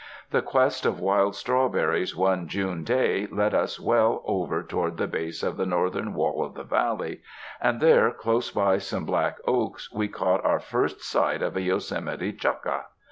The 0.31 0.41
quest 0.41 0.83
of 0.87 0.99
wild 0.99 1.35
strawberries 1.35 2.15
one 2.15 2.47
June 2.47 2.83
day 2.83 3.27
led 3.27 3.53
us 3.53 3.79
well 3.79 4.23
over 4.25 4.63
toward 4.63 4.97
the 4.97 5.05
base 5.05 5.43
of 5.43 5.57
the 5.57 5.65
northern 5.67 6.15
wall 6.15 6.43
of 6.43 6.55
the 6.55 6.63
Valley, 6.63 7.21
and 7.61 7.79
there 7.79 8.09
close 8.09 8.49
by 8.49 8.79
some 8.79 9.05
black 9.05 9.37
oaks 9.45 9.93
we 9.93 10.07
caught 10.07 10.43
our 10.43 10.57
first 10.59 11.03
sight 11.03 11.43
of 11.43 11.55
a 11.55 11.61
Yosemite 11.61 12.33
chuck 12.33 12.63
ah. 12.67 12.87